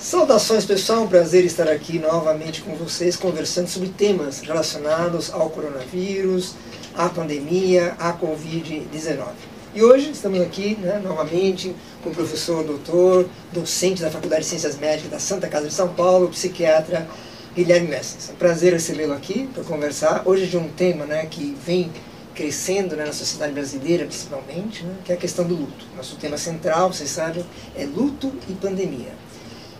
[0.00, 6.54] Saudações pessoal, um prazer estar aqui novamente com vocês conversando sobre temas relacionados ao coronavírus,
[6.96, 9.26] à pandemia, à Covid-19.
[9.74, 14.78] E hoje estamos aqui né, novamente com o professor doutor, docente da Faculdade de Ciências
[14.78, 17.06] Médicas da Santa Casa de São Paulo, psiquiatra
[17.54, 18.30] Guilherme Messens.
[18.30, 21.92] É um prazer recebê-lo aqui para conversar hoje de um tema né, que vem
[22.34, 25.84] crescendo né, na sociedade brasileira, principalmente, né, que é a questão do luto.
[25.94, 27.44] Nosso tema central, vocês sabem,
[27.76, 29.12] é luto e pandemia.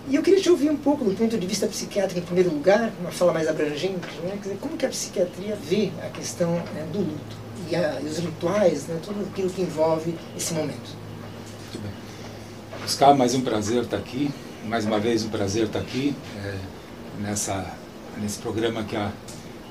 [0.09, 2.93] E eu queria te ouvir um pouco do ponto de vista psiquiátrico, em primeiro lugar,
[3.01, 6.99] uma fala mais abrangente, né, dizer, como que a psiquiatria vê a questão né, do
[6.99, 7.37] luto
[7.71, 10.97] e, a, e, os rituais, né, tudo aquilo que envolve esse momento.
[11.65, 11.93] Muito bem.
[12.85, 14.31] Oscar, mais um prazer estar aqui,
[14.67, 16.55] mais uma vez um prazer estar aqui é,
[17.21, 17.73] nessa,
[18.21, 19.13] nesse programa que a,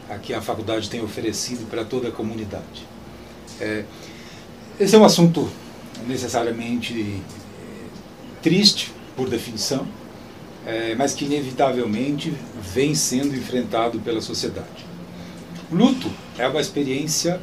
[0.09, 2.87] aqui a faculdade tem oferecido para toda a comunidade.
[3.59, 3.83] É,
[4.79, 5.49] esse é um assunto
[6.07, 9.85] necessariamente é, triste, por definição,
[10.65, 14.85] é, mas que inevitavelmente vem sendo enfrentado pela sociedade.
[15.71, 17.39] Luto é uma experiência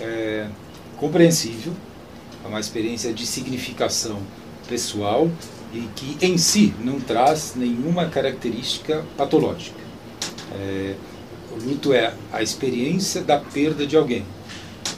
[0.00, 0.46] é,
[0.96, 1.72] compreensível,
[2.44, 4.20] é uma experiência de significação
[4.68, 5.30] pessoal
[5.72, 9.78] e que em si não traz nenhuma característica patológica.
[10.54, 10.94] É,
[11.52, 14.24] o luto é a experiência da perda de alguém.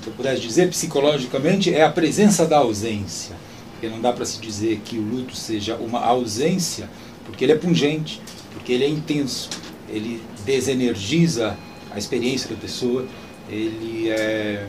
[0.03, 3.37] Se eu pudesse dizer psicologicamente, é a presença da ausência.
[3.73, 6.89] Porque não dá para se dizer que o luto seja uma ausência,
[7.25, 8.21] porque ele é pungente,
[8.53, 9.51] porque ele é intenso,
[9.89, 11.57] ele desenergiza
[11.91, 13.07] a experiência da pessoa,
[13.49, 14.67] ele é,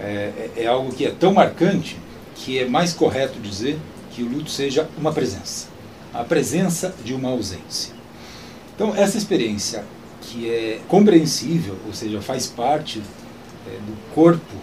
[0.00, 1.96] é, é algo que é tão marcante
[2.34, 3.78] que é mais correto dizer
[4.10, 5.68] que o luto seja uma presença,
[6.12, 7.94] a presença de uma ausência.
[8.74, 9.84] Então, essa experiência
[10.20, 13.00] que é compreensível, ou seja, faz parte
[13.66, 14.54] é, do corpo,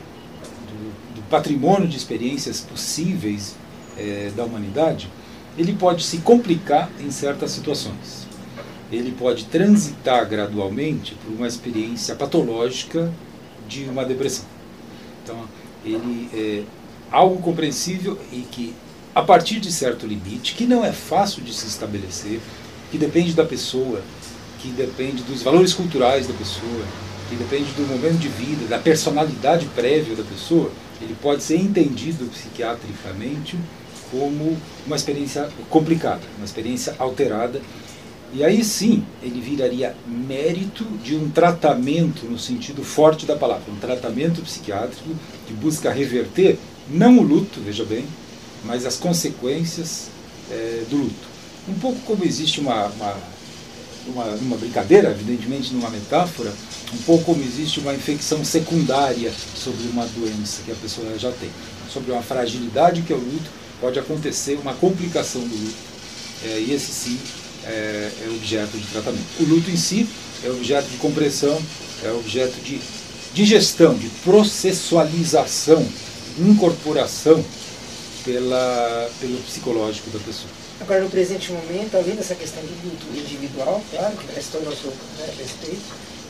[0.68, 3.56] do, do, patrimônio de experiências possíveis
[3.98, 5.10] é, da humanidade,
[5.58, 8.28] ele pode se complicar em certas situações.
[8.92, 13.12] Ele pode transitar gradualmente por uma experiência patológica
[13.68, 14.46] de uma depressão.
[15.24, 15.38] Então,
[15.86, 16.64] ele é
[17.12, 18.74] algo compreensível e que,
[19.16, 22.40] a partir de certo limite, que não é fácil de se estabelecer,
[22.92, 24.02] que depende da pessoa,
[24.60, 26.86] que depende dos valores culturais da pessoa,
[27.30, 30.72] que depende do momento de vida, da personalidade prévia da pessoa,
[31.02, 33.58] ele pode ser entendido psiquiatricamente
[34.14, 37.60] como uma experiência complicada, uma experiência alterada.
[38.32, 43.80] E aí sim, ele viraria mérito de um tratamento no sentido forte da palavra, um
[43.80, 45.10] tratamento psiquiátrico
[45.48, 46.58] que busca reverter
[46.88, 48.06] não o luto, veja bem,
[48.64, 50.10] mas as consequências
[50.52, 51.34] é, do luto.
[51.68, 53.16] Um pouco como existe uma, uma,
[54.08, 56.52] uma, uma brincadeira, evidentemente numa metáfora,
[56.94, 61.50] um pouco como existe uma infecção secundária sobre uma doença que a pessoa já tem,
[61.92, 65.76] sobre uma fragilidade que é o luto pode acontecer uma complicação do luto,
[66.46, 67.20] é, e esse sim
[67.66, 69.26] é, é, objeto de tratamento.
[69.42, 70.08] O luto em si
[70.42, 71.62] é objeto de compressão,
[72.02, 72.80] é objeto de
[73.34, 75.86] digestão, de processualização,
[76.40, 77.44] incorporação
[78.24, 80.50] pela, pelo psicológico da pessoa.
[80.80, 84.70] Agora, no presente momento, além dessa questão do luto individual, claro, que merece todo o
[84.70, 85.82] nosso né, respeito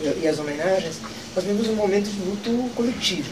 [0.01, 0.95] e, e as homenagens,
[1.35, 3.29] nós vivemos um momento de luto coletivo.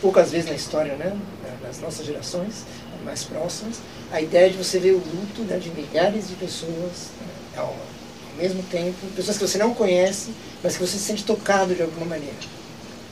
[0.00, 1.16] Poucas vezes na história, né,
[1.68, 2.64] nas nossas gerações,
[3.08, 3.76] mais próximas,
[4.12, 7.26] a ideia de você ver o luto né, de milhares de pessoas né,
[7.56, 7.74] ao,
[8.36, 10.30] mesmo tempo, pessoas que você não conhece,
[10.62, 12.36] mas que você se sente tocado de alguma maneira.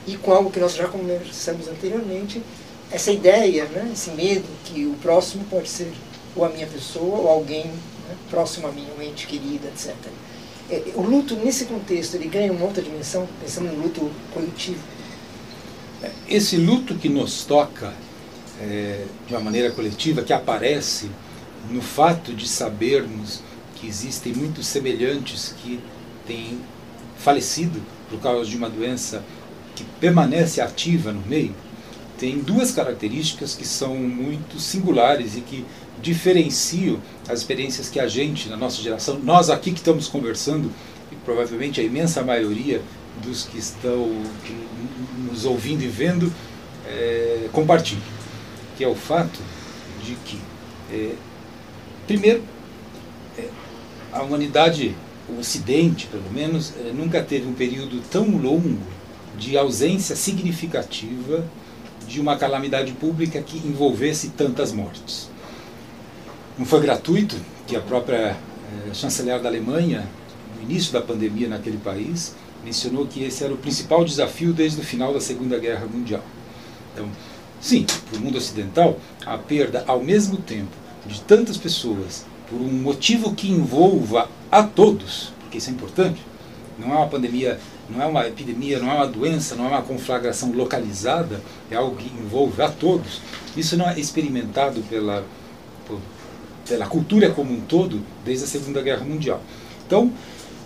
[0.05, 2.41] E com algo que nós já conversamos anteriormente,
[2.89, 5.91] essa ideia, né, esse medo que o próximo pode ser
[6.33, 9.93] ou a minha pessoa ou alguém né, próximo a mim, um ente querido, etc.
[10.69, 14.81] É, o luto, nesse contexto, ele ganha uma outra dimensão, pensando no luto coletivo.
[16.27, 17.93] Esse luto que nos toca
[18.61, 21.09] é, de uma maneira coletiva que aparece
[21.69, 23.41] no fato de sabermos
[23.75, 25.79] que existem muitos semelhantes que
[26.25, 26.59] têm
[27.17, 29.23] falecido por causa de uma doença
[29.75, 31.53] que permanece ativa no meio,
[32.17, 35.65] tem duas características que são muito singulares e que
[36.01, 36.99] diferenciam
[37.29, 40.71] as experiências que a gente, na nossa geração, nós aqui que estamos conversando,
[41.11, 42.81] e provavelmente a imensa maioria
[43.23, 44.09] dos que estão
[45.29, 46.33] nos ouvindo e vendo,
[46.87, 48.16] é, compartilham
[48.77, 49.39] que é o fato
[50.03, 50.39] de que,
[50.91, 51.13] é,
[52.05, 52.43] primeiro,
[53.37, 53.49] é,
[54.13, 54.95] a humanidade,
[55.27, 58.77] o Ocidente, pelo menos, é, nunca teve um período tão longo
[59.37, 61.43] de ausência significativa
[62.07, 65.29] de uma calamidade pública que envolvesse tantas mortes.
[66.57, 67.35] Não foi gratuito
[67.65, 70.07] que a própria é, chanceler da Alemanha,
[70.55, 74.83] no início da pandemia naquele país, mencionou que esse era o principal desafio desde o
[74.83, 76.23] final da Segunda Guerra Mundial.
[76.93, 77.09] Então,
[77.59, 80.71] Sim, para o mundo ocidental, a perda ao mesmo tempo
[81.05, 86.21] de tantas pessoas por um motivo que envolva a todos, porque isso é importante,
[86.77, 87.59] não é uma pandemia,
[87.89, 91.95] não é uma epidemia, não é uma doença, não é uma conflagração localizada, é algo
[91.95, 93.21] que envolve a todos.
[93.55, 95.25] Isso não é experimentado pela,
[96.67, 99.41] pela cultura como um todo desde a Segunda Guerra Mundial.
[99.85, 100.11] Então,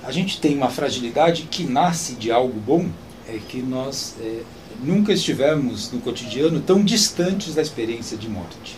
[0.03, 2.89] a gente tem uma fragilidade que nasce de algo bom,
[3.27, 4.41] é que nós é,
[4.83, 8.77] nunca estivemos no cotidiano tão distantes da experiência de morte.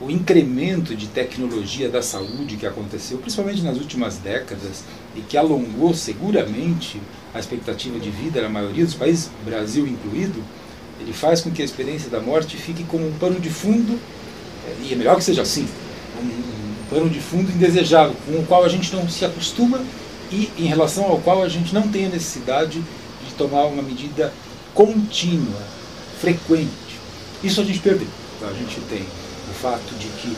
[0.00, 4.84] O, o, incremento de tecnologia da saúde que aconteceu, principalmente nas últimas décadas,
[5.14, 7.00] e que alongou seguramente
[7.34, 10.42] a expectativa de vida na maioria dos países, Brasil incluído,
[11.00, 13.98] ele faz com que a experiência da morte fique como um pano de fundo,
[14.66, 15.66] é, e é melhor que seja assim,
[16.20, 19.80] um, um pano de fundo indesejável, com o qual a gente não se acostuma
[20.30, 22.80] e em relação ao qual a gente não tem a necessidade
[23.26, 24.32] de tomar uma medida
[24.76, 25.62] contínua,
[26.20, 26.70] frequente.
[27.42, 28.06] Isso a gente perdeu.
[28.42, 30.36] A gente tem o fato de que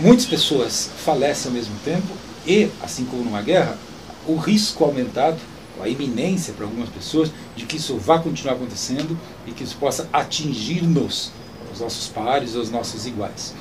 [0.00, 2.08] muitas pessoas falecem ao mesmo tempo
[2.44, 3.78] e, assim como numa guerra,
[4.26, 5.38] o risco aumentado,
[5.80, 10.08] a iminência para algumas pessoas de que isso vá continuar acontecendo e que isso possa
[10.12, 11.30] atingir-nos,
[11.72, 13.54] os nossos pares, os nossos iguais.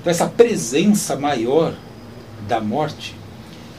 [0.00, 1.74] Então essa presença maior
[2.46, 3.16] da morte,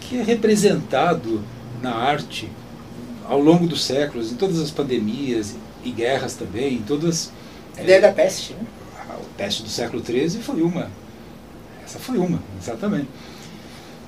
[0.02, 1.42] que é representado
[1.82, 2.50] na arte
[3.30, 5.56] ao longo dos séculos, em todas as pandemias
[5.86, 7.32] e guerras também, em todas...
[7.78, 8.66] A ideia é, da peste, né?
[9.10, 10.90] A peste do século XIII foi uma.
[11.84, 13.08] Essa foi uma, exatamente.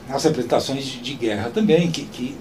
[0.10, 2.38] As representações de, de guerra também, que, que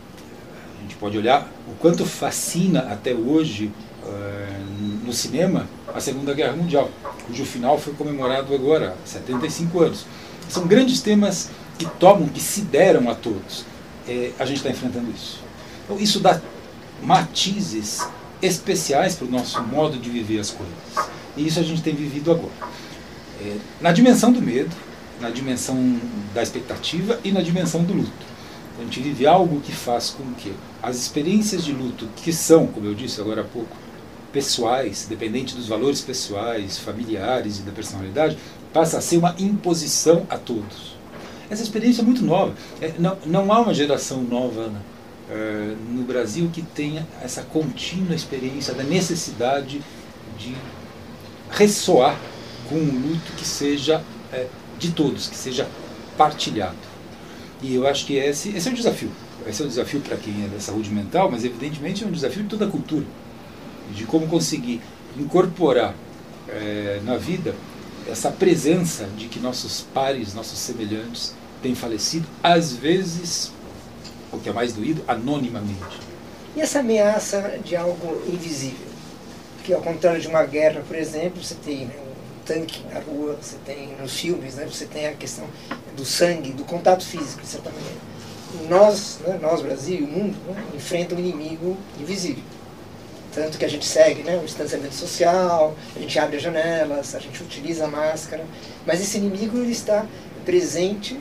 [0.79, 3.73] a gente pode olhar o quanto fascina até hoje
[4.05, 6.91] uh, no cinema a Segunda Guerra Mundial,
[7.27, 10.07] cujo final foi comemorado agora, há 75 anos.
[10.49, 13.65] São grandes temas que tomam, que se deram a todos.
[14.07, 15.41] É, a gente está enfrentando isso.
[15.85, 16.41] Então, isso dá
[17.03, 18.07] matizes
[18.43, 21.11] especiais para o nosso modo de viver as coisas.
[21.37, 22.53] E isso a gente tem vivido agora.
[23.41, 24.75] É, na dimensão do medo,
[25.21, 26.01] na dimensão
[26.35, 28.37] da expectativa e na dimensão do luto.
[28.79, 30.53] A gente vive algo que faz com que
[30.83, 33.75] as experiências de luto, que são, como eu disse agora há pouco,
[34.33, 38.37] pessoais, dependente dos valores pessoais, familiares e da personalidade,
[38.73, 40.95] passa a ser uma imposição a todos.
[41.49, 42.55] Essa experiência é muito nova.
[42.81, 44.71] É, não, não há uma geração nova
[45.31, 49.83] é, no Brasil que tenha essa contínua experiência da necessidade
[50.39, 50.55] de
[51.51, 52.19] ressoar
[52.69, 54.03] com um luto que seja
[54.33, 54.47] é,
[54.79, 55.69] de todos, que seja
[56.17, 56.77] partilhado.
[57.63, 59.11] E eu acho que esse, esse é o desafio.
[59.47, 62.43] Esse é o desafio para quem é da saúde mental, mas evidentemente é um desafio
[62.43, 63.07] de toda a cultura
[63.95, 64.81] de como conseguir
[65.17, 65.95] incorporar
[66.49, 67.55] é, na vida
[68.09, 73.53] essa presença de que nossos pares, nossos semelhantes têm falecido, às vezes,
[74.33, 76.01] o que é mais doído, anonimamente.
[76.55, 78.87] E essa ameaça de algo invisível?
[79.65, 83.37] Que ao contrário de uma guerra, por exemplo, você tem né, um tanque na rua,
[83.41, 85.45] você tem nos filmes, né, você tem a questão
[85.97, 87.99] do sangue, do contato físico, de certa maneira.
[88.69, 92.43] Nós, né, nós Brasil o mundo, né, enfrentam um inimigo invisível
[93.37, 97.19] tanto que a gente segue né, o distanciamento social, a gente abre as janelas, a
[97.19, 98.43] gente utiliza a máscara,
[98.87, 100.07] mas esse inimigo ele está
[100.47, 101.21] presente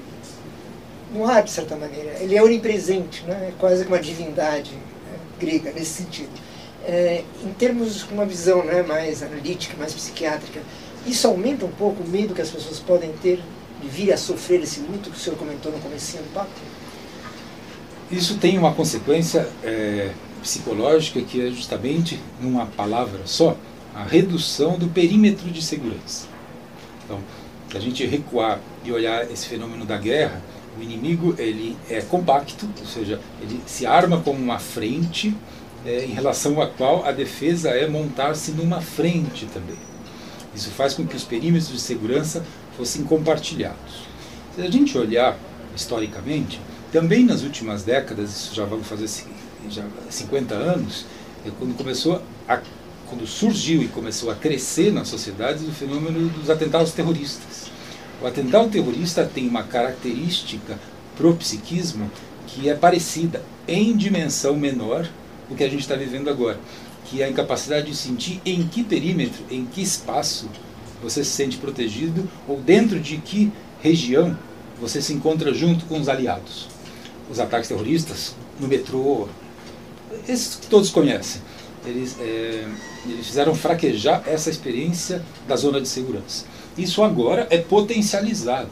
[1.13, 2.17] no ar, de certa maneira.
[2.19, 3.49] Ele é onipresente, né?
[3.49, 6.29] é quase como uma divindade né, grega, nesse sentido.
[6.85, 10.61] É, em termos de uma visão né, mais analítica, mais psiquiátrica,
[11.05, 13.39] isso aumenta um pouco o medo que as pessoas podem ter
[13.81, 16.49] de vir a sofrer esse luto que o senhor comentou no começo do papo?
[18.11, 23.57] Isso tem uma consequência é, psicológica que é justamente, numa palavra só,
[23.93, 26.27] a redução do perímetro de segurança.
[27.03, 27.19] Então,
[27.73, 30.41] a gente recuar e olhar esse fenômeno da guerra,
[30.77, 35.35] o inimigo ele é compacto, ou seja, ele se arma como uma frente
[35.85, 39.77] é, em relação à qual a defesa é montar-se numa frente também.
[40.53, 42.43] Isso faz com que os perímetros de segurança
[42.77, 44.05] fossem compartilhados.
[44.55, 45.37] Se a gente olhar
[45.75, 46.59] historicamente,
[46.91, 49.09] também nas últimas décadas, isso já vamos fazer
[49.69, 51.05] já 50 anos,
[51.45, 52.59] é quando começou a,
[53.09, 57.74] quando surgiu e começou a crescer na sociedade o fenômeno dos atentados terroristas.
[58.21, 60.79] O atentado terrorista tem uma característica
[61.17, 62.09] pro psiquismo
[62.47, 65.07] que é parecida em dimensão menor
[65.49, 66.59] o que a gente está vivendo agora,
[67.05, 70.49] que é a incapacidade de sentir em que perímetro, em que espaço
[71.01, 74.37] você se sente protegido ou dentro de que região
[74.79, 76.67] você se encontra junto com os aliados.
[77.29, 79.27] Os ataques terroristas no metrô,
[80.27, 81.41] esses que todos conhecem,
[81.85, 82.67] eles, é,
[83.05, 86.45] eles fizeram fraquejar essa experiência da zona de segurança.
[86.77, 88.69] Isso agora é potencializado.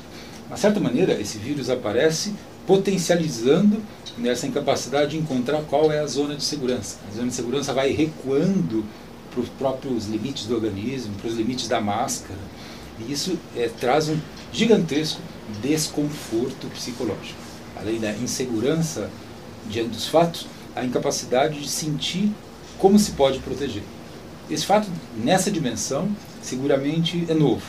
[0.51, 2.33] De certa maneira, esse vírus aparece
[2.67, 3.81] potencializando
[4.17, 6.97] nessa incapacidade de encontrar qual é a zona de segurança.
[7.09, 8.85] A zona de segurança vai recuando
[9.31, 12.39] para os próprios limites do organismo, para os limites da máscara.
[12.99, 14.17] E isso é, traz um
[14.51, 15.19] gigantesco
[15.61, 17.39] desconforto psicológico.
[17.75, 19.09] Além da insegurança
[19.67, 20.45] diante dos fatos,
[20.75, 22.31] a incapacidade de sentir
[22.77, 23.83] como se pode proteger.
[24.49, 26.09] Esse fato, nessa dimensão,
[26.41, 27.63] seguramente é novo.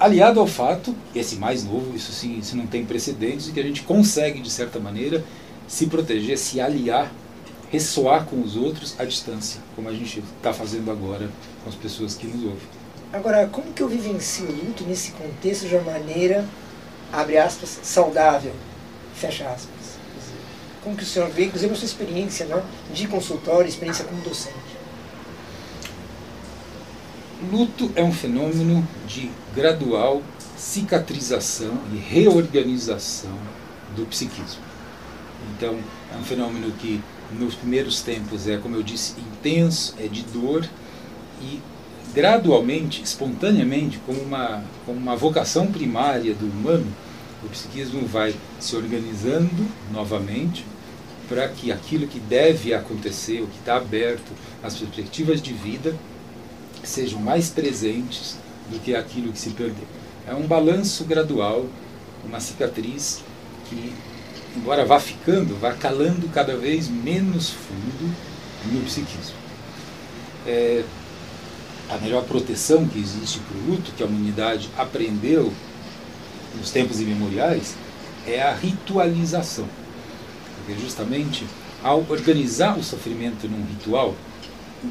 [0.00, 3.62] Aliado ao fato, esse mais novo, isso sim, isso não tem precedentes, de que a
[3.62, 5.22] gente consegue, de certa maneira,
[5.68, 7.12] se proteger, se aliar,
[7.70, 11.28] ressoar com os outros à distância, como a gente está fazendo agora
[11.62, 12.68] com as pessoas que nos ouvem.
[13.12, 16.48] Agora, como que eu vivencio o luto nesse contexto de uma maneira,
[17.12, 18.54] abre aspas, saudável,
[19.14, 19.98] fecha aspas?
[20.82, 24.56] Como que o senhor vê, inclusive a sua experiência né, de consultório, experiência como docente?
[27.48, 30.22] Luto é um fenômeno de gradual
[30.56, 33.32] cicatrização e reorganização
[33.96, 34.62] do psiquismo.
[35.56, 35.78] Então,
[36.14, 37.00] é um fenômeno que
[37.38, 40.68] nos primeiros tempos é, como eu disse, intenso, é de dor
[41.40, 41.60] e
[42.14, 46.86] gradualmente, espontaneamente, como uma, como uma vocação primária do humano,
[47.42, 50.66] o psiquismo vai se organizando novamente
[51.26, 54.32] para que aquilo que deve acontecer, o que está aberto,
[54.62, 55.94] as perspectivas de vida,
[56.82, 58.36] sejam mais presentes
[58.70, 59.86] do que aquilo que se perdeu.
[60.26, 61.66] É um balanço gradual,
[62.24, 63.22] uma cicatriz
[63.68, 63.92] que,
[64.56, 68.14] embora vá ficando, vá calando cada vez menos fundo
[68.72, 69.34] no psiquismo.
[70.46, 70.84] É,
[71.88, 75.52] a melhor proteção que existe para o luto, que a humanidade aprendeu
[76.56, 77.74] nos tempos imemoriais,
[78.26, 79.66] é a ritualização.
[80.56, 81.44] Porque justamente
[81.82, 84.14] ao organizar o sofrimento num ritual,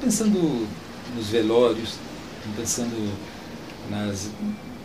[0.02, 0.68] pensando
[1.16, 1.96] nos velórios,
[2.56, 3.14] pensando
[3.90, 4.30] nas,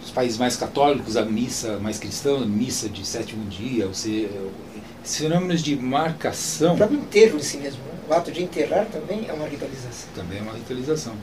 [0.01, 4.29] nos países mais católicos, a missa mais cristã, a missa de sétimo dia, ou seja,
[5.05, 6.75] esses fenômenos de marcação.
[6.75, 7.95] O próprio enterro em si mesmo, né?
[8.09, 10.09] o ato de enterrar também é uma ritualização.
[10.15, 11.15] Também é uma ritualização.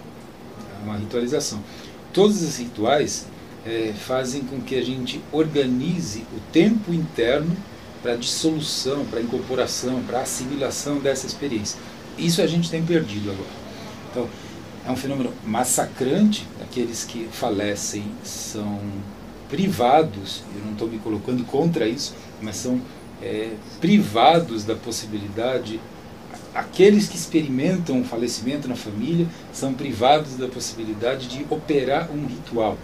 [0.79, 1.63] É uma ritualização.
[2.13, 3.25] Todos esses rituais
[3.65, 7.55] é, fazem com que a gente organize o tempo interno
[8.01, 11.79] para dissolução, para incorporação, para assimilação dessa experiência.
[12.17, 13.50] Isso a gente tem perdido agora.
[14.10, 14.29] Então,
[14.85, 16.47] é um fenômeno massacrante.
[16.61, 18.79] Aqueles que falecem são
[19.50, 22.81] privados, eu não estou me colocando contra isso, mas são
[23.21, 25.79] é, privados da possibilidade.
[26.53, 32.77] Aqueles que experimentam o falecimento na família são privados da possibilidade de operar um ritual.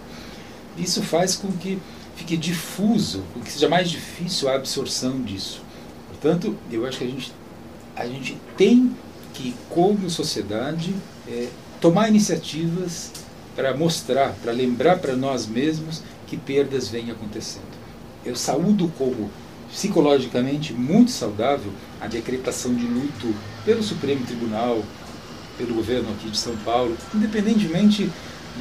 [0.76, 1.78] Isso faz com que
[2.16, 5.62] fique difuso, com que seja mais difícil a absorção disso.
[6.08, 7.32] Portanto, eu acho que a gente,
[7.94, 8.94] a gente tem
[9.34, 10.94] que, como sociedade,
[11.28, 11.48] é,
[11.80, 13.12] tomar iniciativas
[13.54, 17.66] para mostrar, para lembrar para nós mesmos que perdas vêm acontecendo.
[18.24, 19.30] Eu saúdo como
[19.70, 24.82] psicologicamente muito saudável a decretação de luto pelo Supremo Tribunal,
[25.56, 28.10] pelo governo aqui de São Paulo, independentemente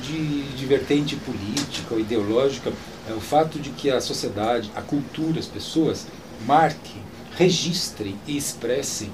[0.01, 2.71] de, de vertente política ou ideológica,
[3.09, 6.07] é o fato de que a sociedade, a cultura, as pessoas
[6.45, 7.01] marquem,
[7.35, 9.11] registrem e expressem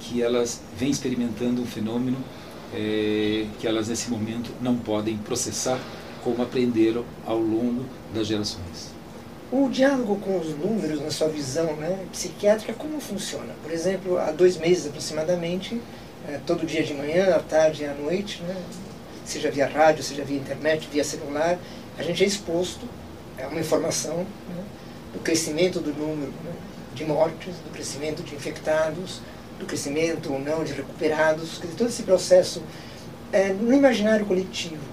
[0.00, 2.18] que elas vêm experimentando um fenômeno
[2.74, 5.78] é, que elas nesse momento não podem processar
[6.22, 8.92] como aprenderam ao longo das gerações.
[9.50, 13.52] O diálogo com os números, na sua visão né, psiquiátrica, como funciona?
[13.62, 15.78] Por exemplo, há dois meses aproximadamente,
[16.26, 18.56] é, todo dia de manhã, à tarde e à noite, né,
[19.24, 21.58] seja via rádio, seja via internet, via celular,
[21.98, 22.88] a gente é exposto
[23.42, 24.64] a uma informação né,
[25.12, 26.52] do crescimento do número né,
[26.94, 29.20] de mortes, do crescimento de infectados,
[29.62, 32.62] do crescimento ou não de recuperados, dizer, todo esse processo
[33.32, 34.92] é, no imaginário coletivo.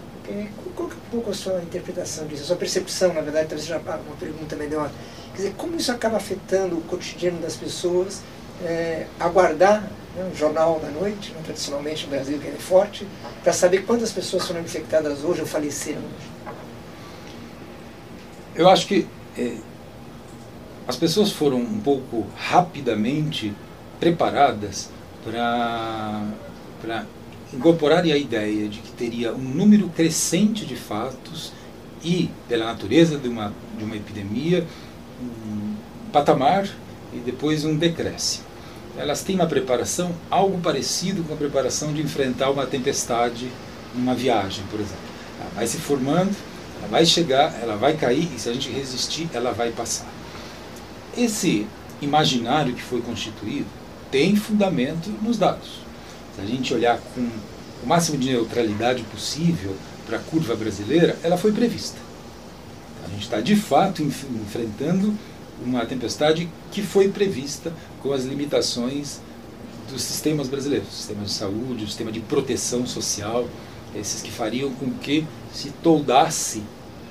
[0.75, 3.79] Qual é um pouco a sua interpretação disso, a sua percepção, na verdade, talvez seja
[3.79, 4.91] uma pergunta melhor.
[5.31, 8.21] Quer dizer, como isso acaba afetando o cotidiano das pessoas,
[8.63, 9.81] é, aguardar
[10.15, 13.07] né, um jornal da noite, né, tradicionalmente no Brasil, que é forte,
[13.43, 16.55] para saber quantas pessoas foram infectadas hoje ou faleceram hoje?
[18.55, 19.57] Eu acho que é,
[20.88, 23.55] as pessoas foram um pouco rapidamente
[24.00, 24.89] preparadas
[25.24, 27.06] para
[27.53, 31.51] incorporarem a ideia de que teria um número crescente de fatos
[32.03, 34.65] e, pela natureza de uma, de uma epidemia,
[35.22, 35.75] um
[36.12, 36.68] patamar
[37.13, 38.46] e depois um decréscimo.
[38.98, 43.50] Elas têm uma preparação algo parecido com a preparação de enfrentar uma tempestade
[43.94, 45.10] numa viagem, por exemplo.
[45.39, 46.36] Ela vai se formando,
[46.77, 50.08] ela vai chegar, ela vai cair e se a gente resistir, ela vai passar.
[51.18, 51.68] Esse
[52.01, 53.68] imaginário que foi constituído
[54.11, 55.81] tem fundamento nos dados.
[56.35, 57.21] Se a gente olhar com
[57.83, 59.75] o máximo de neutralidade possível
[60.05, 61.97] para a curva brasileira, ela foi prevista.
[63.05, 65.15] A gente está de fato enfrentando
[65.63, 69.19] uma tempestade que foi prevista com as limitações
[69.91, 73.47] dos sistemas brasileiros, sistema de saúde, sistema de proteção social,
[73.95, 76.61] esses que fariam com que se toldasse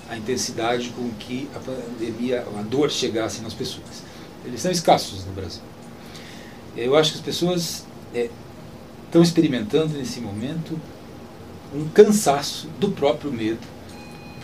[0.08, 4.02] a intensidade com que a pandemia, a dor chegasse nas pessoas.
[4.44, 5.60] Eles são escassos no Brasil.
[6.80, 8.30] Eu acho que as pessoas é,
[9.04, 10.80] estão experimentando nesse momento
[11.74, 13.58] um cansaço do próprio medo,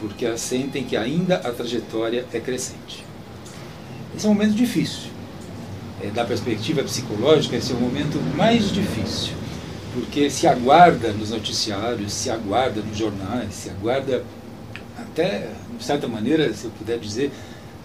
[0.00, 3.04] porque sentem que ainda a trajetória é crescente.
[4.16, 5.10] Esse é um momento difícil.
[6.02, 9.32] É, da perspectiva psicológica, esse é o momento mais difícil,
[9.94, 14.24] porque se aguarda nos noticiários, se aguarda nos jornais, se aguarda
[14.98, 17.30] até, de certa maneira, se eu puder dizer,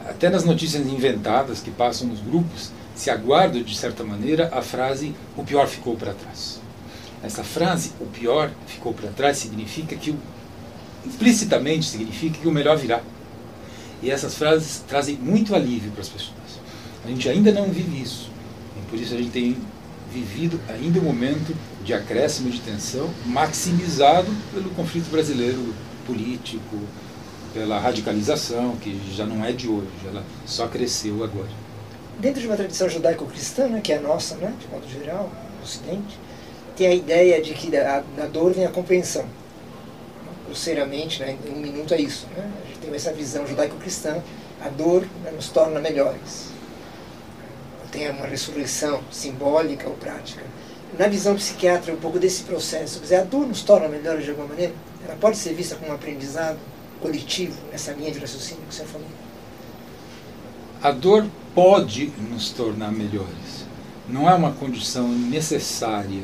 [0.07, 5.15] até nas notícias inventadas que passam nos grupos, se aguarda, de certa maneira, a frase
[5.37, 6.59] o pior ficou para trás.
[7.23, 10.13] Essa frase, o pior ficou para trás, significa que,
[11.05, 13.01] implicitamente, significa que o melhor virá.
[14.03, 16.59] E essas frases trazem muito alívio para as pessoas.
[17.05, 18.29] A gente ainda não vive isso.
[18.77, 19.55] E por isso a gente tem
[20.13, 25.73] vivido ainda um momento de acréscimo de tensão, maximizado pelo conflito brasileiro
[26.05, 26.77] político,
[27.53, 31.68] pela radicalização, que já não é de hoje, ela só cresceu agora.
[32.19, 35.63] Dentro de uma tradição judaico-cristã, né, que é a nossa, né, de modo geral, no
[35.63, 36.19] Ocidente,
[36.75, 39.25] tem a ideia de que da, da dor vem a compreensão.
[40.45, 42.27] Grosseiramente, né, em um minuto é isso.
[42.35, 42.51] Né?
[42.63, 44.21] A gente tem essa visão judaico-cristã,
[44.61, 46.49] a dor né, nos torna melhores.
[47.91, 50.43] Tem uma ressurreição simbólica ou prática.
[50.97, 52.99] Na visão psiquiátrica, um pouco desse processo.
[52.99, 54.73] Quer dizer, a dor nos torna melhores de alguma maneira?
[55.05, 56.59] Ela pode ser vista como um aprendizado?
[57.01, 59.07] coletivo, nessa linha de raciocínio que você falou?
[60.81, 61.25] A dor
[61.59, 63.65] pode nos tornar melhores.
[64.07, 66.23] Não é uma condição necessária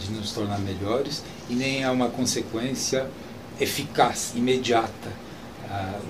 [0.00, 3.08] de nos tornar melhores e nem é uma consequência
[3.60, 5.12] eficaz, imediata,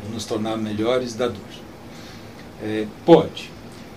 [0.03, 1.37] de nos tornar melhores da dor.
[2.63, 3.51] É, pode.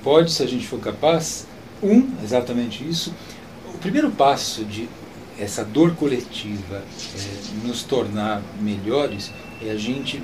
[0.03, 1.47] Pode, se a gente for capaz.
[1.81, 3.13] Um, exatamente isso.
[3.73, 4.89] O primeiro passo de
[5.39, 6.83] essa dor coletiva
[7.15, 9.31] é, nos tornar melhores
[9.65, 10.21] é a gente,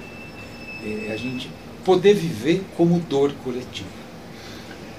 [0.84, 1.50] é a gente
[1.86, 4.03] poder viver como dor coletiva.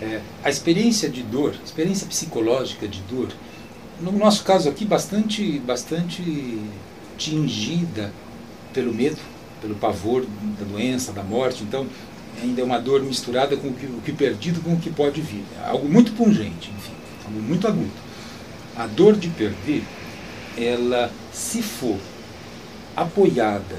[0.01, 3.29] É, a experiência de dor, a experiência psicológica de dor,
[4.01, 6.61] no nosso caso aqui, bastante, bastante
[7.17, 8.13] tingida
[8.73, 9.19] pelo medo,
[9.63, 10.27] pelo pavor
[10.59, 11.63] da doença, da morte.
[11.63, 11.87] Então,
[12.43, 15.21] ainda é uma dor misturada com o que, o que perdido com o que pode
[15.21, 15.45] vir.
[15.63, 16.93] É algo muito pungente, enfim,
[17.25, 17.93] algo muito agudo.
[18.77, 19.85] A dor de perder,
[20.59, 21.99] ela, se for
[22.97, 23.79] apoiada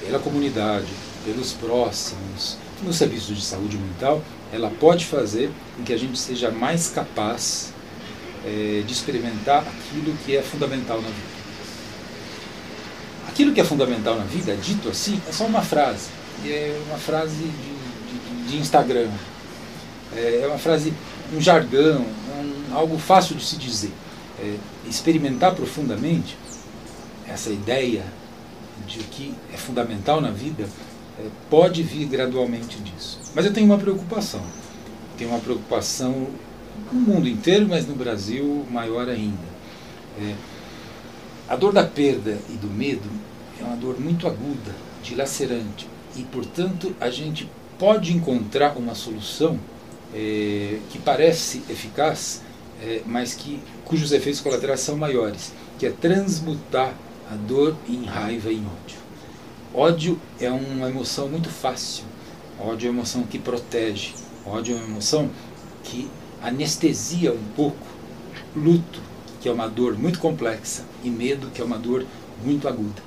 [0.00, 0.88] pela comunidade,
[1.24, 4.22] pelos próximos, no serviço de saúde mental,
[4.54, 7.72] ela pode fazer com que a gente seja mais capaz
[8.46, 11.34] é, de experimentar aquilo que é fundamental na vida.
[13.28, 16.08] Aquilo que é fundamental na vida, dito assim, é só uma frase.
[16.46, 19.08] É uma frase de, de, de Instagram.
[20.14, 20.94] É, é uma frase,
[21.32, 23.92] um jargão, um, algo fácil de se dizer.
[24.40, 24.56] É,
[24.88, 26.36] experimentar profundamente
[27.26, 28.04] essa ideia
[28.86, 30.68] de que é fundamental na vida,
[31.18, 33.20] é, pode vir gradualmente disso.
[33.34, 34.42] Mas eu tenho uma preocupação.
[35.16, 36.28] Tenho uma preocupação
[36.92, 39.54] no mundo inteiro, mas no Brasil maior ainda.
[40.20, 40.34] É,
[41.48, 43.08] a dor da perda e do medo
[43.60, 47.48] é uma dor muito aguda, dilacerante, e portanto a gente
[47.78, 49.58] pode encontrar uma solução
[50.14, 52.42] é, que parece eficaz,
[52.82, 56.94] é, mas que cujos efeitos colaterais são maiores, que é transmutar
[57.30, 59.03] a dor em raiva e em ódio.
[59.74, 62.04] Ódio é uma emoção muito fácil.
[62.60, 64.14] Ódio é uma emoção que protege.
[64.46, 65.28] Ódio é uma emoção
[65.82, 66.08] que
[66.40, 67.84] anestesia um pouco
[68.54, 69.00] luto,
[69.40, 72.06] que é uma dor muito complexa, e medo, que é uma dor
[72.44, 73.02] muito aguda.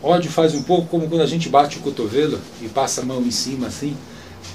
[0.00, 3.20] Ódio faz um pouco como quando a gente bate o cotovelo e passa a mão
[3.22, 3.96] em cima assim,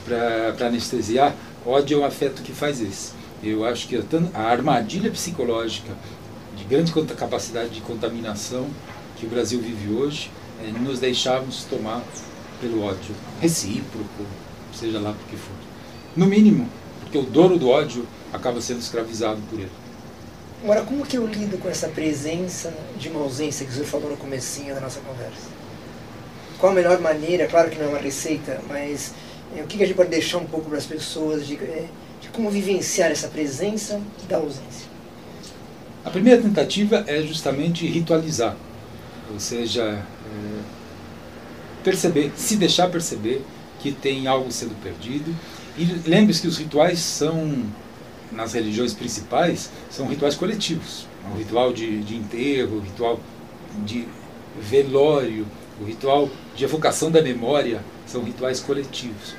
[0.05, 1.35] para anestesiar.
[1.65, 3.13] Ódio é um afeto que faz isso.
[3.43, 4.01] Eu acho que
[4.33, 5.91] a armadilha psicológica
[6.67, 8.67] grande capacidade de contaminação
[9.17, 10.31] que o Brasil vive hoje,
[10.63, 12.01] é, nos deixarmos tomar
[12.61, 14.25] pelo ódio recíproco,
[14.73, 15.55] seja lá por que for.
[16.15, 16.69] No mínimo,
[17.01, 19.71] porque o dono do ódio acaba sendo escravizado por ele.
[20.63, 24.17] Agora, como que eu lido com essa presença de uma ausência que você falou no
[24.17, 25.47] comecinho da nossa conversa?
[26.57, 29.13] Qual a melhor maneira, claro que não é uma receita, mas
[29.55, 31.85] é, o que a gente pode deixar um pouco para as pessoas de, é,
[32.21, 34.87] de como vivenciar essa presença da ausência?
[36.03, 38.55] A primeira tentativa é justamente ritualizar,
[39.31, 40.03] ou seja,
[40.35, 43.41] é, perceber, se deixar perceber
[43.79, 45.35] que tem algo sendo perdido.
[45.77, 47.65] E lembre-se que os rituais são,
[48.31, 51.07] nas religiões principais, são rituais coletivos.
[51.33, 53.19] O ritual de, de enterro, o ritual
[53.85, 54.07] de
[54.59, 55.45] velório,
[55.79, 59.35] o ritual de evocação da memória, são rituais coletivos.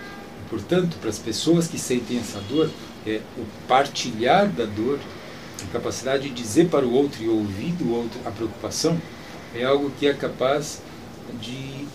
[0.51, 2.71] Portanto, para as pessoas que sentem essa dor,
[3.07, 4.99] é o partilhar da dor
[5.63, 9.01] a capacidade de dizer para o outro e ouvir do outro a preocupação
[9.55, 10.81] é algo que é capaz
[11.41, 11.87] de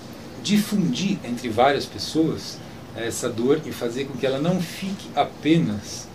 [0.43, 2.57] difundir entre várias pessoas
[2.95, 6.07] essa dor e fazer com que ela não fique apenas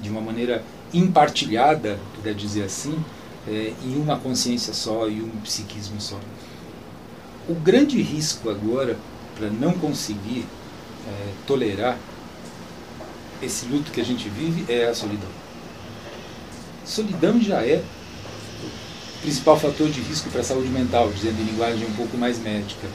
[0.00, 2.96] de uma maneira impartilhada, puder dizer assim,
[3.46, 6.18] é, em uma consciência só e um psiquismo só.
[7.48, 8.96] O grande risco agora
[9.36, 10.46] para não conseguir
[11.06, 11.98] é, tolerar
[13.42, 15.28] esse luto que a gente vive é a solidão.
[16.84, 17.82] Solidão já é
[19.24, 22.86] principal fator de risco para a saúde mental, dizendo em linguagem um pouco mais médica.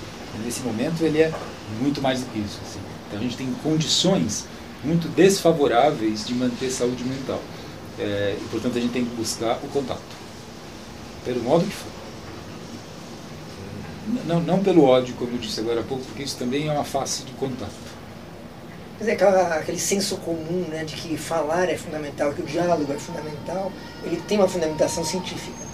[0.45, 1.33] Nesse momento ele é
[1.81, 2.59] muito mais do que isso.
[2.63, 2.79] Assim.
[3.07, 4.45] Então a gente tem condições
[4.83, 7.41] muito desfavoráveis de manter saúde mental.
[7.97, 9.99] É, e portanto a gente tem que buscar o contato.
[11.25, 11.91] Pelo modo que for.
[14.25, 16.83] Não, não pelo ódio, como eu disse agora há pouco, porque isso também é uma
[16.83, 17.89] face de contato.
[18.99, 22.91] Mas é aquela, aquele senso comum né, de que falar é fundamental, que o diálogo
[22.91, 23.71] é fundamental,
[24.03, 25.68] ele tem uma fundamentação científica.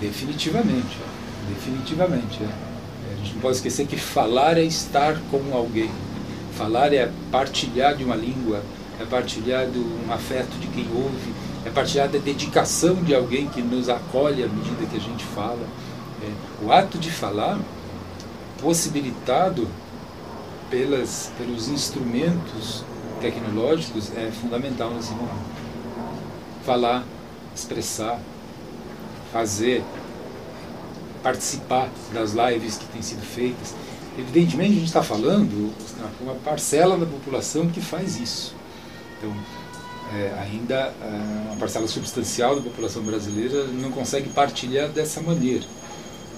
[0.00, 0.98] Definitivamente,
[1.48, 2.42] definitivamente.
[2.42, 3.12] É.
[3.12, 5.90] A gente não pode esquecer que falar é estar com alguém.
[6.56, 8.62] Falar é partilhar de uma língua,
[9.00, 11.32] é partilhar de um afeto de quem ouve,
[11.64, 15.66] é partilhar da dedicação de alguém que nos acolhe à medida que a gente fala.
[16.22, 17.58] É, o ato de falar,
[18.60, 19.68] possibilitado
[20.70, 22.84] pelas, pelos instrumentos
[23.20, 25.54] tecnológicos, é fundamental nesse momento.
[26.64, 27.04] Falar,
[27.54, 28.20] expressar,
[29.34, 29.82] fazer,
[31.20, 33.74] participar das lives que têm sido feitas.
[34.16, 35.74] Evidentemente, a gente está falando
[36.20, 38.54] uma parcela da população que faz isso.
[39.18, 39.34] Então,
[40.14, 45.64] é, ainda é, uma parcela substancial da população brasileira não consegue partilhar dessa maneira.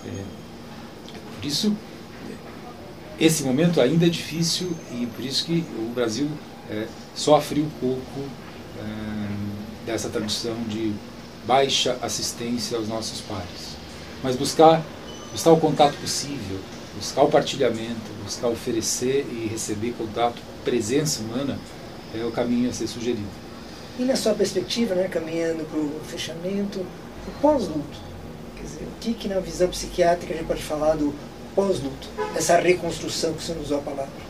[0.06, 0.22] É,
[1.34, 1.76] por isso,
[3.20, 6.30] esse momento ainda é difícil e por isso que o Brasil
[6.70, 8.20] é, sofre um pouco
[8.78, 10.94] é, dessa tradição de
[11.46, 13.76] baixa assistência aos nossos pares.
[14.22, 14.82] Mas buscar,
[15.32, 16.58] buscar o contato possível,
[16.96, 21.58] buscar o partilhamento, buscar oferecer e receber contato, presença humana,
[22.14, 23.28] é o caminho a ser sugerido.
[23.98, 27.98] E na sua perspectiva, né, caminhando para o fechamento, o pós-luto,
[28.56, 31.14] quer dizer, o que, que na visão psiquiátrica a gente pode falar do
[31.54, 34.26] pós-luto, dessa reconstrução que você usou a palavra?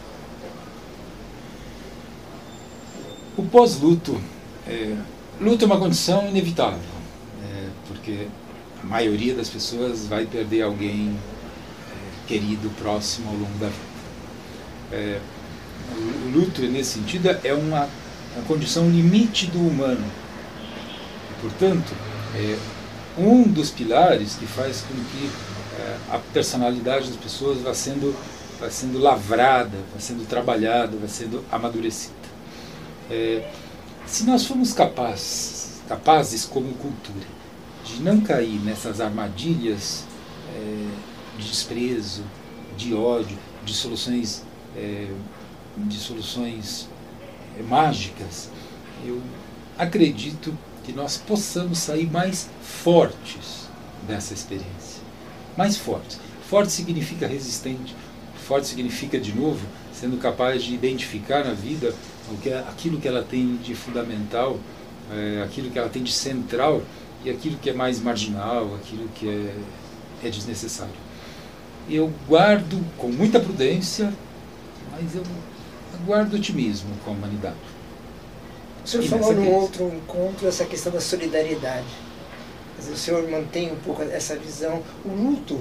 [3.37, 4.21] O pós-luto,
[4.67, 4.97] é,
[5.41, 6.96] luto é uma condição inevitável,
[8.07, 8.29] porque
[8.81, 11.19] a maioria das pessoas vai perder alguém
[11.90, 13.81] é, querido, próximo ao longo da vida.
[14.92, 15.21] É,
[15.90, 17.88] o luto, nesse sentido, é uma,
[18.37, 20.07] uma condição limite do humano.
[21.31, 21.92] E, portanto,
[22.37, 22.57] é
[23.19, 25.31] um dos pilares que faz com que
[25.81, 28.14] é, a personalidade das pessoas vá sendo,
[28.61, 32.14] vá sendo lavrada, vá sendo trabalhada, vá sendo amadurecida.
[33.11, 33.51] É,
[34.07, 37.27] se nós formos capazes, capazes como cultura,
[37.87, 40.05] de não cair nessas armadilhas
[40.55, 40.88] é,
[41.38, 42.22] de desprezo,
[42.77, 44.42] de ódio, de soluções
[44.77, 45.09] é,
[45.77, 46.88] de soluções
[47.59, 48.51] é, mágicas,
[49.05, 49.20] eu
[49.79, 53.68] acredito que nós possamos sair mais fortes
[54.07, 55.03] dessa experiência.
[55.57, 56.18] Mais fortes.
[56.49, 57.94] Forte significa resistente.
[58.46, 61.94] Forte significa, de novo, sendo capaz de identificar na vida
[62.31, 64.59] o que é, aquilo que ela tem de fundamental,
[65.12, 66.83] é, aquilo que ela tem de central
[67.27, 70.95] e aquilo que é mais marginal, aquilo que é, é desnecessário.
[71.91, 74.12] Eu guardo com muita prudência,
[74.93, 75.25] mas eu
[76.07, 77.57] guardo otimismo com a humanidade.
[78.85, 81.87] O senhor e falou num outro encontro essa questão da solidariedade.
[82.79, 85.61] Dizer, o senhor mantém um pouco essa visão, o luto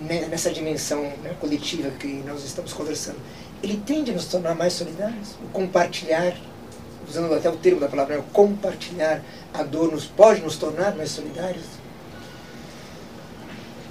[0.00, 3.18] né, nessa dimensão né, coletiva que nós estamos conversando,
[3.62, 5.36] ele tende a nos tornar mais solidários?
[5.44, 6.34] O compartilhar,
[7.08, 11.10] usando até o termo da palavra, né, compartilhar a dor nos, pode nos tornar mais
[11.10, 11.64] solidários?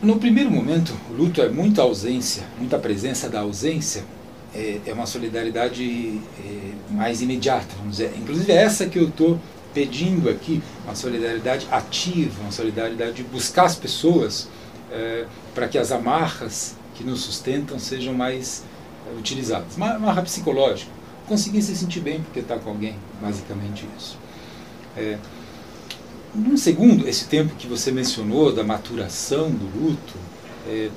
[0.01, 4.03] No primeiro momento, o luto é muita ausência, muita presença da ausência,
[4.53, 8.13] é, é uma solidariedade é, mais imediata, vamos dizer.
[8.15, 9.39] Inclusive é essa que eu estou
[9.73, 14.47] pedindo aqui, uma solidariedade ativa, uma solidariedade de buscar as pessoas
[14.91, 18.63] é, para que as amarras que nos sustentam sejam mais
[19.07, 19.75] é, utilizadas.
[19.75, 20.91] Uma amarra psicológica,
[21.27, 24.17] conseguir se sentir bem porque está com alguém, basicamente isso.
[24.95, 25.17] É,
[26.33, 30.15] num segundo, esse tempo que você mencionou da maturação do luto,
[30.67, 30.89] é,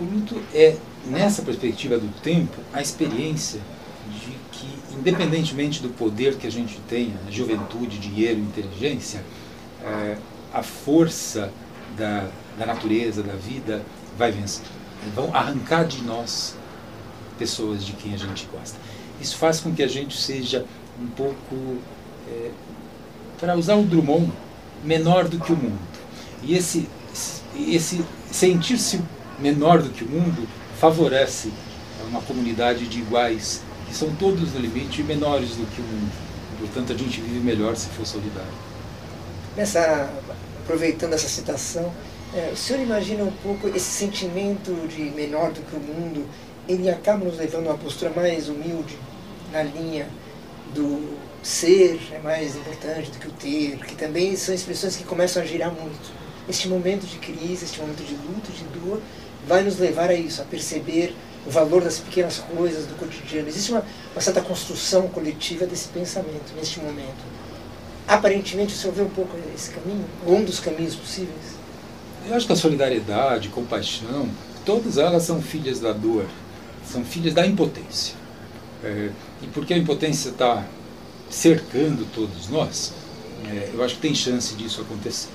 [0.00, 3.60] o luto é nessa perspectiva do tempo, a experiência
[4.10, 4.66] de que,
[4.98, 9.22] independentemente do poder que a gente tenha, juventude, dinheiro, inteligência,
[9.82, 10.16] é,
[10.52, 11.52] a força
[11.96, 13.82] da, da natureza, da vida,
[14.16, 14.64] vai vencer.
[15.14, 16.54] Vão arrancar de nós
[17.38, 18.78] pessoas de quem a gente gosta.
[19.22, 20.66] Isso faz com que a gente seja
[21.00, 21.78] um pouco,
[22.28, 22.50] é,
[23.38, 24.32] para usar o Drummond,
[24.84, 25.78] menor do que o mundo.
[26.42, 26.88] E esse,
[27.56, 29.00] esse sentir-se
[29.38, 31.52] menor do que o mundo favorece
[32.08, 36.12] uma comunidade de iguais, que são todos no limite menores do que o mundo.
[36.58, 38.52] Portanto, a gente vive melhor se for solidário.
[39.56, 40.10] Nessa,
[40.64, 41.92] aproveitando essa citação,
[42.34, 46.26] é, o senhor imagina um pouco esse sentimento de menor do que o mundo,
[46.68, 48.96] ele acaba nos levando a uma postura mais humilde,
[49.52, 50.08] na linha
[50.74, 55.42] do ser é mais importante do que o ter, que também são expressões que começam
[55.42, 56.12] a girar muito.
[56.48, 59.00] Este momento de crise, este momento de luto, de dor,
[59.46, 61.14] vai nos levar a isso, a perceber
[61.46, 63.48] o valor das pequenas coisas do cotidiano.
[63.48, 67.22] Existe uma, uma certa construção coletiva desse pensamento neste momento.
[68.06, 71.62] Aparentemente, o senhor vê um pouco esse caminho, ou um dos caminhos possíveis?
[72.28, 74.28] Eu acho que a solidariedade, compaixão,
[74.64, 76.26] todas elas são filhas da dor,
[76.86, 78.14] são filhas da impotência.
[78.84, 79.10] É,
[79.42, 80.64] e porque a impotência está
[81.30, 82.92] cercando todos nós,
[83.46, 85.28] é, eu acho que tem chance disso acontecer.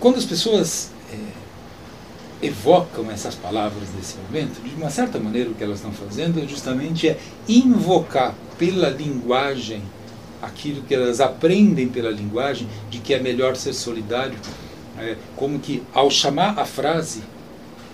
[0.00, 5.62] Quando as pessoas é, evocam essas palavras nesse momento, de uma certa maneira o que
[5.62, 9.82] elas estão fazendo justamente é invocar pela linguagem
[10.42, 14.38] aquilo que elas aprendem pela linguagem de que é melhor ser solidário,
[14.98, 17.22] é, como que ao chamar a frase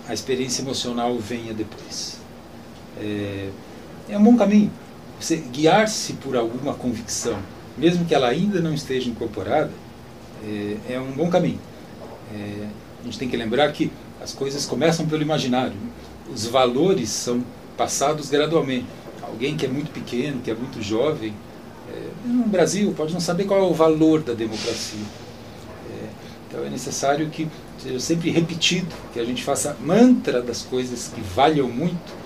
[0.07, 2.17] a experiência emocional venha depois.
[2.99, 3.49] É,
[4.11, 4.69] é um bom caminho.
[5.19, 7.39] Você guiar-se por alguma convicção,
[7.77, 9.71] mesmo que ela ainda não esteja incorporada,
[10.43, 11.59] é, é um bom caminho.
[12.33, 12.67] É,
[13.01, 15.75] a gente tem que lembrar que as coisas começam pelo imaginário.
[16.31, 17.43] Os valores são
[17.77, 18.85] passados gradualmente.
[19.21, 21.33] Alguém que é muito pequeno, que é muito jovem,
[21.89, 24.99] é, no Brasil pode não saber qual é o valor da democracia.
[25.89, 26.09] É,
[26.47, 27.47] então é necessário que
[27.77, 32.20] seja sempre repetido, que a gente faça mantra das coisas que valham muito,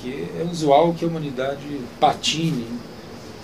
[0.00, 2.66] porque é usual que a humanidade patine,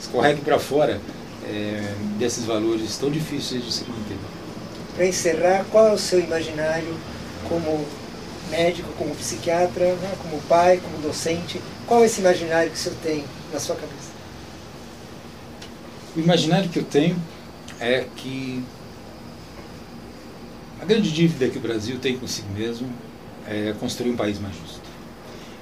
[0.01, 1.01] escorregue para fora
[1.47, 4.16] é, desses valores tão difíceis de se manter.
[4.95, 6.97] Para encerrar, qual é o seu imaginário
[7.49, 7.85] como
[8.51, 11.61] médico, como psiquiatra, né, como pai, como docente?
[11.87, 14.16] Qual é esse imaginário que o senhor tem na sua cabeça?
[16.16, 17.16] O imaginário que eu tenho
[17.79, 18.64] é que
[20.81, 22.88] a grande dívida que o Brasil tem consigo mesmo
[23.47, 24.86] é construir um país mais justo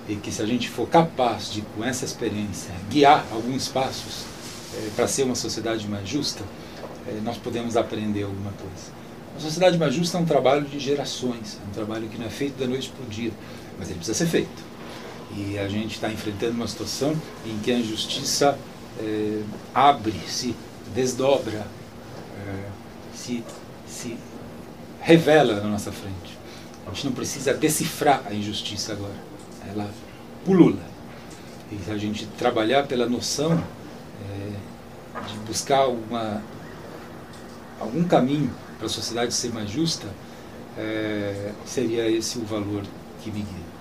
[0.09, 4.25] e que se a gente for capaz de, com essa experiência, guiar alguns passos
[4.77, 6.45] é, para ser uma sociedade mais justa,
[7.07, 8.93] é, nós podemos aprender alguma coisa.
[9.37, 12.31] A sociedade mais justa é um trabalho de gerações, é um trabalho que não é
[12.31, 13.33] feito da noite para o dia,
[13.79, 14.75] mas ele precisa ser feito.
[15.37, 18.59] E a gente está enfrentando uma situação em que a injustiça
[19.01, 19.41] é,
[19.75, 20.55] abre, se
[20.95, 21.67] desdobra,
[23.15, 23.43] se,
[23.89, 24.19] se
[25.01, 26.39] revela na nossa frente.
[26.87, 29.34] A gente não precisa decifrar a injustiça agora
[29.71, 29.91] ela
[30.45, 30.83] pulula.
[31.73, 36.43] E se a gente trabalhar pela noção é, de buscar uma,
[37.81, 40.07] algum caminho para a sociedade ser mais justa,
[40.77, 42.83] é, seria esse o valor
[43.23, 43.75] que me guia.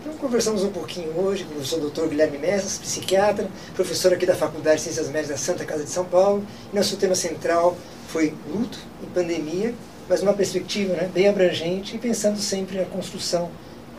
[0.00, 2.08] Então conversamos um pouquinho hoje com o professor Dr.
[2.08, 6.04] Guilherme Messas, psiquiatra, professor aqui da Faculdade de Ciências Médicas da Santa Casa de São
[6.04, 6.44] Paulo.
[6.72, 7.76] E nosso tema central
[8.08, 9.72] foi luto e pandemia,
[10.08, 13.48] mas uma perspectiva né, bem abrangente e pensando sempre na construção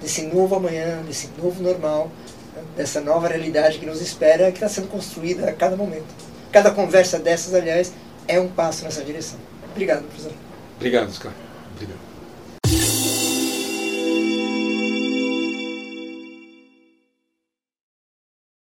[0.03, 2.11] desse novo amanhã, desse novo normal,
[2.75, 6.05] dessa nova realidade que nos espera, que está sendo construída a cada momento.
[6.51, 7.93] Cada conversa dessas, aliás,
[8.27, 9.39] é um passo nessa direção.
[9.71, 10.33] Obrigado, professor.
[10.75, 11.31] Obrigado, Oscar.
[11.73, 12.12] Obrigado.